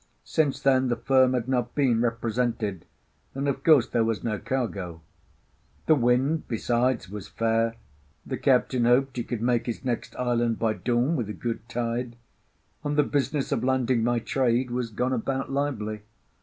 [0.23, 2.85] Since then the firm had not been represented,
[3.35, 5.01] and of course there was no cargo.
[5.85, 7.75] The wind, besides, was fair,
[8.25, 12.15] the captain hoped he could make his next island by dawn, with a good tide,
[12.83, 16.01] and the business of landing my trade was gone about lively.